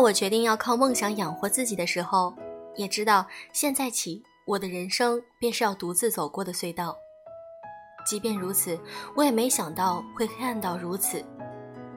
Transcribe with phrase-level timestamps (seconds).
[0.00, 2.34] 我决定要靠梦想养活自己的时候，
[2.74, 6.96] 也知道现在起我的人生便是要独自走过的隧道。
[8.06, 8.78] 即便如此，
[9.14, 11.20] 我也没想到会黑暗到如此；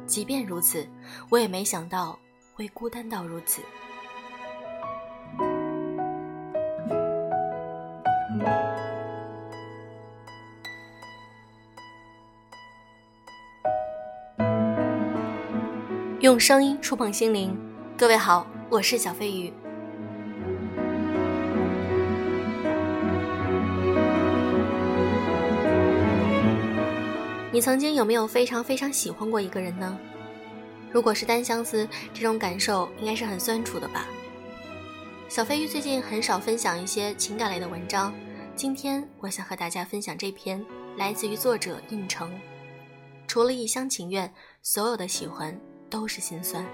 [0.05, 0.85] 即便如此，
[1.29, 2.20] 我也没想到
[2.53, 3.61] 会孤单到如此。
[16.20, 17.57] 用声音触碰心灵，
[18.03, 19.53] 各位好，我是小飞鱼。
[27.49, 29.98] 你曾经有没有非常非常喜欢过一个人呢？
[30.91, 34.05] 如果是单相思，这种感受应该是很酸楚的吧。
[35.29, 38.13] 小飞鱼最近很少分享一些情感类的文章，
[38.54, 40.62] 今天我想和大家分享这篇
[40.98, 42.29] 来自于作者应成。
[43.29, 44.29] 除了一厢情愿，
[44.62, 45.57] 所有的喜欢。
[45.90, 46.65] 都是心酸。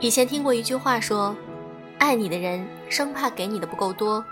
[0.00, 1.36] 以前听过一句话说
[2.00, 4.24] ：“爱你的人生怕给你的不够多，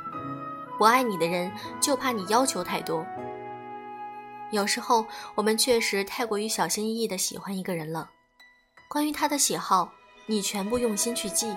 [0.79, 3.05] 不爱你的人就怕你要求太多。”
[4.51, 8.09] 有时候我们确实太过于小心翼翼的喜欢一个人了，
[8.89, 9.93] 关于他的喜好，
[10.25, 11.55] 你全部用心去记；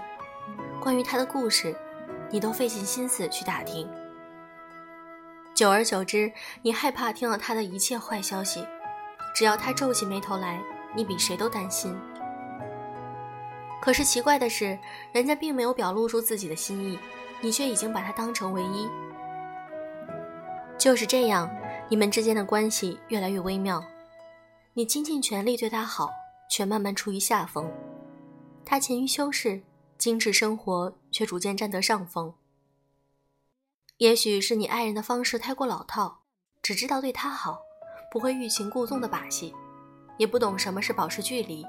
[0.82, 1.76] 关于他的故事。
[2.34, 3.86] 你都费尽心思去打听，
[5.54, 8.66] 久而久之，你害怕听到他的一切坏消息。
[9.36, 10.62] 只要他皱起眉头来，
[10.96, 11.94] 你比谁都担心。
[13.82, 14.78] 可是奇怪的是，
[15.12, 16.98] 人家并没有表露出自己的心意，
[17.42, 18.88] 你却已经把他当成唯一。
[20.78, 21.50] 就是这样，
[21.90, 23.84] 你们之间的关系越来越微妙。
[24.74, 26.10] 你倾尽全力对他好，
[26.50, 27.70] 却慢慢处于下风。
[28.64, 29.64] 他勤于修饰。
[30.02, 32.34] 精致生活却逐渐占得上风。
[33.98, 36.24] 也许是你爱人的方式太过老套，
[36.64, 37.60] 只知道对他好，
[38.12, 39.54] 不会欲擒故纵的把戏，
[40.18, 41.64] 也不懂什么是保持距离，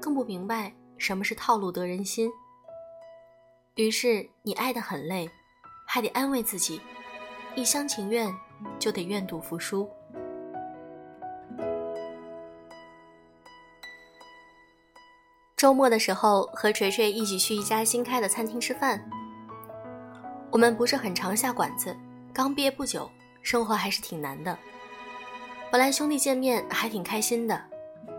[0.00, 2.30] 更不明白什么是套路得人心。
[3.76, 5.30] 于是你爱得很累，
[5.86, 6.80] 还得安慰自己，
[7.54, 8.34] 一厢情愿
[8.78, 9.88] 就得愿赌服输。
[15.56, 19.08] 周末的时候，和锤锤一起去一家新开的餐厅吃饭。
[20.50, 21.96] 我们不是很常下馆子，
[22.32, 23.10] 刚毕业不久，
[23.42, 24.56] 生活还是挺难的。
[25.70, 27.60] 本来兄弟见面还挺开心的，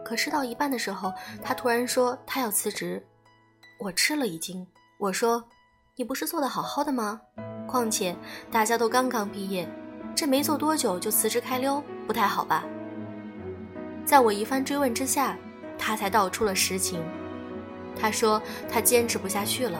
[0.10, 3.00] 可吃到一半的时候，他突然说他要辞职。
[3.78, 4.66] 我吃了一惊，
[4.98, 5.44] 我说
[5.96, 7.22] ：“你不是做的好好的吗？
[7.68, 8.16] 况且
[8.52, 9.70] 大家都刚刚毕业，
[10.16, 12.64] 这没做多久就辞职开溜，不太好吧？”
[14.04, 15.38] 在我一番追问之下，
[15.78, 17.00] 他才道出了实情。
[17.96, 19.80] 他说：“他坚持不下去了，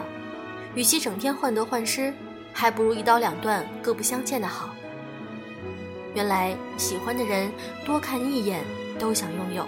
[0.76, 2.14] 与其整天患得患失，
[2.54, 4.70] 还不如一刀两断、各不相欠的好。”
[6.14, 7.52] 原来喜欢的人
[7.84, 8.64] 多看一眼
[9.00, 9.66] 都想拥有。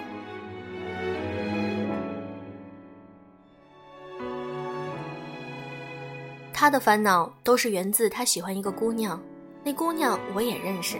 [6.61, 9.19] 他的烦恼都是源自他喜欢一个姑娘，
[9.63, 10.99] 那姑娘我也认识。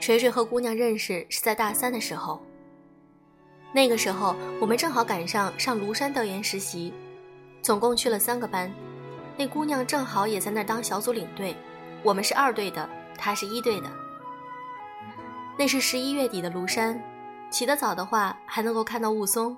[0.00, 2.40] 锤锤和姑娘认识是在大三的时候。
[3.70, 6.90] 那个时候，我们正好赶上上庐山调研实习，
[7.60, 8.72] 总共去了三个班。
[9.36, 11.54] 那姑娘正好也在那儿当小组领队，
[12.02, 13.92] 我们是二队的，她是一队的。
[15.58, 16.98] 那是十一月底的庐山，
[17.50, 19.54] 起得早的话还能够看到雾凇。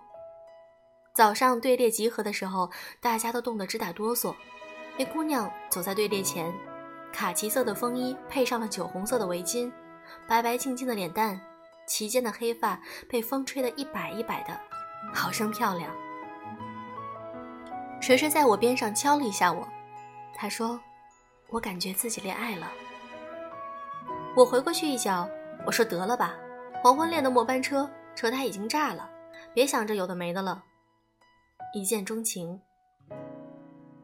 [1.14, 2.68] 早上队列集合的时候，
[3.00, 4.34] 大家都冻得直打哆嗦。
[4.98, 6.52] 那姑娘走在队列前，
[7.12, 9.72] 卡其色的风衣配上了酒红色的围巾，
[10.26, 11.40] 白白净净的脸蛋。
[11.84, 12.80] 齐肩的黑发
[13.10, 14.58] 被风吹得一摆一摆的，
[15.12, 15.92] 好生漂亮。
[18.00, 19.66] 锤锤在我边上敲了一下我，
[20.34, 20.80] 他说
[21.50, 22.70] ：“我感觉自己恋爱了。”
[24.36, 25.28] 我回过去一脚，
[25.66, 26.34] 我说：“得了吧，
[26.82, 29.10] 黄昏恋的末班车，车胎已经炸了，
[29.52, 30.62] 别想着有的没的了。”
[31.74, 32.60] 一见钟情，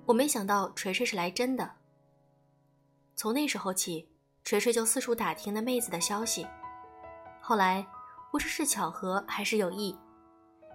[0.08, 1.70] 我没想到锤锤是来真的。
[3.14, 4.08] 从那时候起，
[4.42, 6.46] 锤锤就四处打听那妹子的消息。
[7.42, 7.86] 后来，
[8.32, 9.94] 不知是巧合还是有意，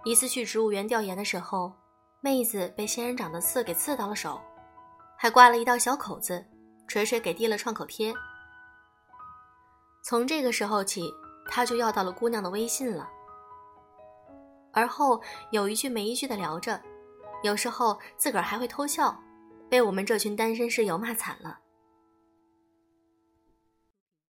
[0.04, 1.72] 一次去植物园调研的时候，
[2.20, 4.40] 妹子被仙人掌的刺给刺到了手，
[5.18, 6.46] 还挂了一道小口子。
[6.86, 8.14] 锤锤给递了创口贴。
[10.02, 11.10] 从这个时候起，
[11.48, 13.08] 他就要到了姑娘的微信了。
[14.70, 15.20] 而后
[15.50, 16.78] 有一句没一句的聊着，
[17.44, 19.14] 有时候自个儿还会偷笑，
[19.68, 21.58] 被我们这群单身室友骂惨了。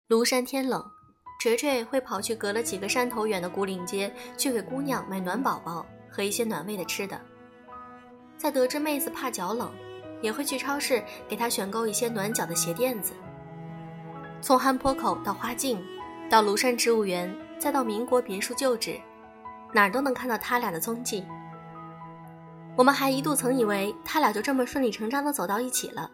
[0.09, 0.85] 庐山天冷。
[1.41, 7.21] 锤锤会跑去隔了几个山头远的古岭街，去给姑娘买暖宝宝和一些暖胃的吃的。
[8.39, 9.71] 在得知妹子怕脚冷，
[10.23, 13.13] 也会去超市给她选购一些暖脚的鞋垫子。
[14.41, 15.85] 从憨坡口到花径，
[16.31, 18.99] 到庐山植物园，再到民国别墅旧址，
[19.75, 21.27] 哪儿都能看到他俩的踪迹。
[22.77, 26.11] 我们还一度曾以为他俩就这么顺理成章的走到一起了，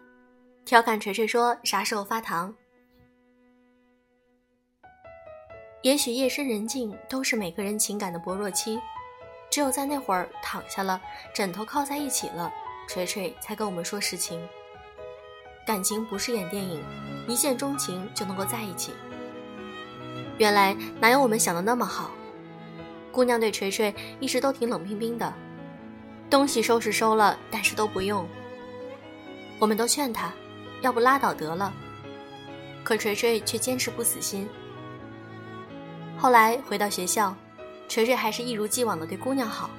[0.63, 2.53] 调侃锤锤说：“啥时候发糖？”
[5.81, 8.79] 也许夜深人静都是每个人情感的薄弱期，
[9.49, 11.01] 只有在那会儿躺下了，
[11.33, 12.53] 枕头靠在一起了，
[12.87, 14.47] 锤锤才跟我们说实情。
[15.65, 16.79] 感情不是演电影，
[17.27, 18.93] 一见钟情就能够在一起。
[20.37, 22.11] 原来哪有我们想的那么好？
[23.11, 25.33] 姑娘对锤锤一直都挺冷冰冰的。
[26.31, 28.25] 东西收拾收了，但是都不用。
[29.59, 30.31] 我们都劝他，
[30.81, 31.73] 要不拉倒得了。
[32.85, 34.47] 可锤锤却坚持不死心。
[36.17, 37.35] 后来回到学校，
[37.89, 39.69] 锤锤还是一如既往的对姑娘好。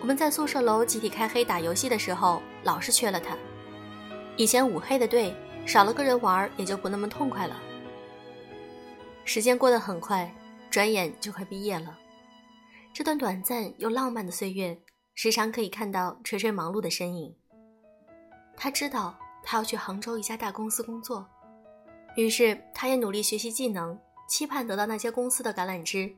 [0.00, 3.36] 我们在宿舍楼集体开黑打游戏的时候，老是缺了他。
[4.36, 5.34] 以前五黑的队
[5.66, 7.60] 少了个人玩，也就不那么痛快了。
[9.24, 10.32] 时间过得很快，
[10.70, 11.98] 转眼就快毕业了。
[12.94, 14.78] 这段短暂又浪漫的岁月。
[15.22, 17.36] 时常可以看到锤锤忙碌的身影。
[18.56, 21.28] 他知道他要去杭州一家大公司工作，
[22.16, 24.00] 于是他也努力学习技能，
[24.30, 26.16] 期盼得到那些公司的橄榄枝。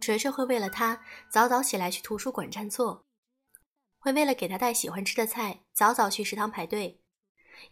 [0.00, 3.04] 锤锤会为了他早早起来去图书馆占座，
[3.98, 7.02] 会为了给他带喜欢吃的菜早早去食堂排队，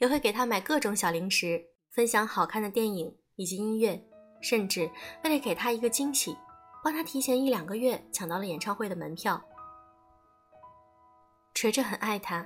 [0.00, 4.06] 也会给他买各种小零食，分享好看的电影以及音乐，
[4.42, 4.90] 甚至
[5.22, 6.36] 为了给他一个惊喜，
[6.84, 9.42] 帮他提前一两个月抢到了演唱会的门票。
[11.54, 12.44] 锤锤很爱他，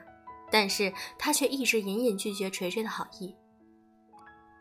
[0.50, 3.34] 但是他却一直隐隐拒绝锤锤的好意。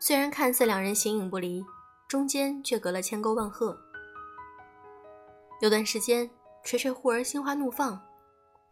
[0.00, 1.64] 虽然看似两人形影不离，
[2.08, 3.78] 中间却隔了千沟万壑。
[5.60, 6.30] 有段时间，
[6.64, 8.00] 锤锤忽而心花怒放，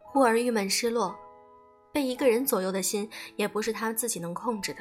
[0.05, 1.15] 忽而郁闷失落，
[1.93, 4.81] 被一个人左右的心也不是他自己能控制的。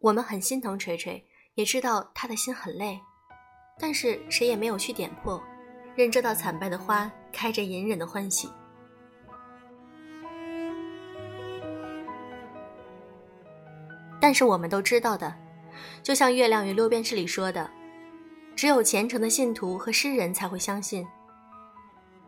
[0.00, 1.24] 我们很心疼锤锤，
[1.54, 2.98] 也知道他的心很累，
[3.78, 5.40] 但是谁也没有去点破，
[5.94, 8.50] 任这道惨败的花开着隐忍的欢喜。
[14.20, 15.34] 但是我们都知道的，
[16.02, 17.70] 就像《月亮与六便士》里说的，
[18.54, 21.06] 只有虔诚的信徒和诗人才会相信，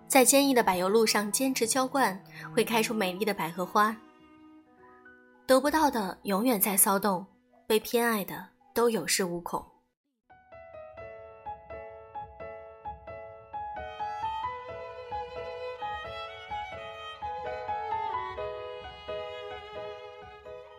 [0.09, 2.19] 在坚毅的柏油路上坚持浇灌，
[2.55, 3.95] 会开出美丽的百合花。
[5.47, 7.27] 得不到的永远在骚动，
[7.67, 9.63] 被偏爱的都有恃无恐。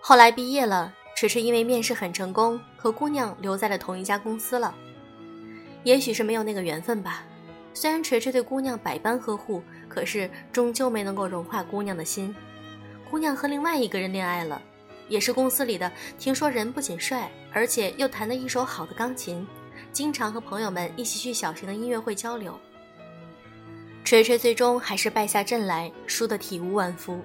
[0.01, 0.94] 后来毕业了。
[1.15, 4.74] 锤锤因为面试很成功，和姑娘留在了同一家公司了。
[5.83, 7.24] 也许是没有那个缘分吧。
[7.74, 12.33] 虽然锤锤对姑娘百般呵护，可是终究没能够融化姑娘的心。
[13.10, 14.62] 姑娘和另外一个人恋爱了，
[15.07, 15.92] 也是公司里的。
[16.18, 19.48] 听说人不仅帅，而且又弹得一手好的钢琴，
[19.92, 22.59] 经常和朋友们一起去小型的音乐会交流。
[24.04, 27.19] 锤锤最终还是败下阵来，输得体无完肤。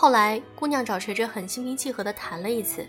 [0.00, 2.86] 后来，姑娘找锤锤很心平气和地谈了一次，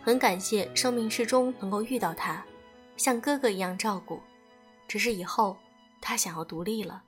[0.00, 2.46] 很感谢生命之中能够遇到他，
[2.96, 4.22] 像哥哥一样照顾。
[4.86, 5.56] 只是以后
[6.00, 7.02] 他想要独立了。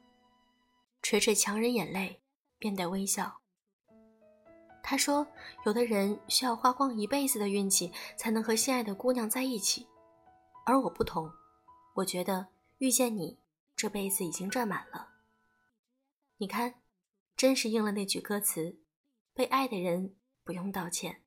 [1.02, 2.20] 锤锤强忍眼泪，
[2.58, 3.38] 面带微笑。
[4.82, 5.24] 他说
[5.64, 9.86] ：“有的人需要花光一辈子的运气才能和心爱的姑娘在一起，
[10.66, 11.30] 而我不同，
[11.94, 13.38] 我觉得遇见你，
[13.76, 15.10] 这辈子已经赚满了。
[16.38, 16.74] 你看，
[17.36, 18.80] 真是应了那句歌词。”
[19.38, 21.22] 被爱的人不用道歉。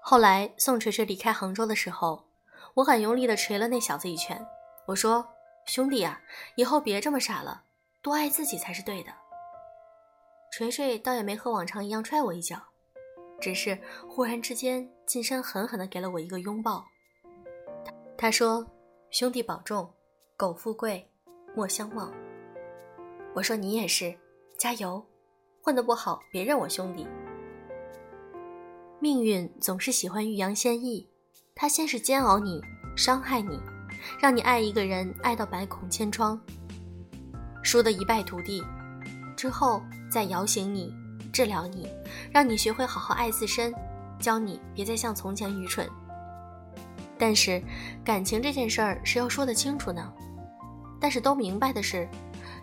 [0.00, 2.26] 后来宋锤锤离开杭州的时候，
[2.72, 4.46] 我很用力的捶了那小子一拳。
[4.86, 5.28] 我说
[5.68, 6.22] ：“兄弟啊，
[6.54, 7.64] 以后别这么傻了，
[8.00, 9.12] 多爱自己才是对的。”
[10.50, 12.58] 锤锤倒也没和往常一样踹我一脚，
[13.38, 16.86] 只是忽然之间近身狠狠的给了我一个拥抱。
[18.18, 18.66] 他说
[19.10, 19.92] ：“兄弟保重，
[20.38, 21.06] 苟富贵，
[21.54, 22.10] 莫相忘。”
[23.34, 24.16] 我说：“你也是，
[24.58, 25.04] 加油，
[25.60, 27.06] 混得不好别认我兄弟。”
[29.00, 31.06] 命运总是喜欢欲扬先抑，
[31.54, 32.62] 他先是煎熬你，
[32.96, 33.60] 伤害你，
[34.18, 36.40] 让你爱一个人爱到百孔千疮，
[37.62, 38.64] 输得一败涂地，
[39.36, 40.90] 之后再摇醒你，
[41.30, 41.86] 治疗你，
[42.32, 43.74] 让你学会好好爱自身，
[44.18, 45.86] 教你别再像从前愚蠢。
[47.18, 47.62] 但是，
[48.04, 50.12] 感情这件事儿是要说得清楚呢。
[51.00, 52.08] 但是都明白的是，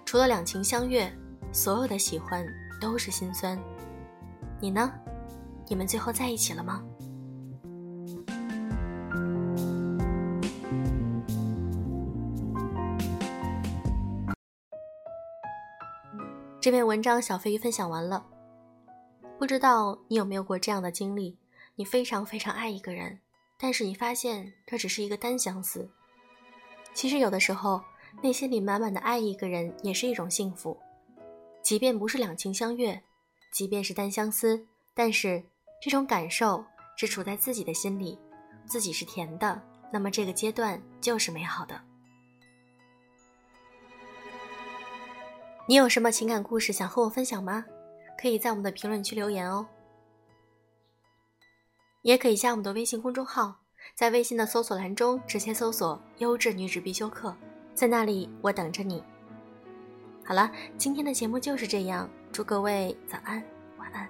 [0.06, 1.12] 除了两情相悦，
[1.52, 2.46] 所有的喜欢
[2.80, 3.58] 都是心酸。
[4.60, 4.92] 你呢？
[5.68, 6.84] 你们最后在一起了吗？
[16.60, 18.26] 这篇文章小飞鱼分享完了。
[19.38, 21.38] 不知道你有没有过这样的经历？
[21.76, 23.20] 你非常非常爱一个人，
[23.64, 25.90] 但是你发现这只是一个单相思。
[26.94, 27.82] 其实有的时候，
[28.22, 30.78] 内心里满满的爱一个人也是一种幸福，
[31.62, 33.02] 即便不是两情相悦，
[33.54, 35.42] 即便是单相思，但是
[35.82, 36.62] 这种感受
[36.98, 38.20] 只处在自己的心里，
[38.66, 39.62] 自己是甜的，
[39.94, 41.82] 那么这个阶段就是美好的。
[45.70, 47.64] 你有什么情感故事想和我分享吗？
[48.20, 49.66] 可以在我们的评论区留言哦。
[52.04, 53.56] 也可以加我们的微信公众号，
[53.96, 57.36] 在微信的搜索栏中直接搜索“优质女子必修课”，
[57.74, 59.02] 在那里我等着你。
[60.26, 63.42] 好了，今天的节目就是这样，祝各位早安。
[63.78, 64.08] 晚安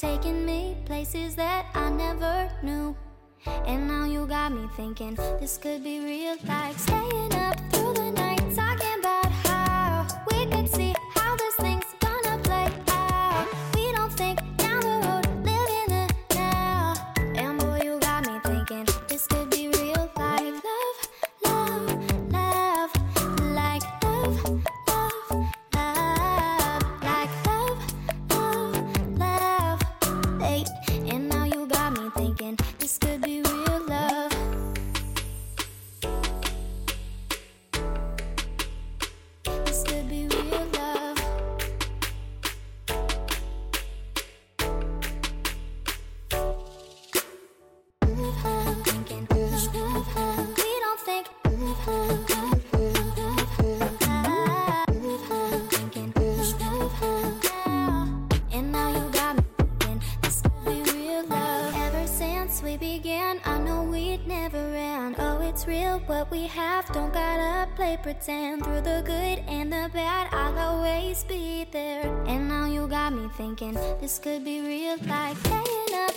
[0.00, 2.96] Taking me places that I never knew.
[3.66, 7.60] And now you got me thinking this could be real, like staying up
[66.10, 66.84] what we have.
[66.92, 68.64] Don't gotta play pretend.
[68.64, 72.02] Through the good and the bad, I'll always be there.
[72.26, 76.09] And now you got me thinking this could be real, like paying up